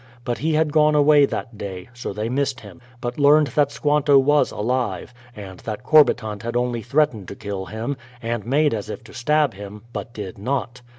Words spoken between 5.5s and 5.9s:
that